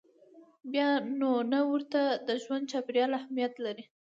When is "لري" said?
3.65-3.83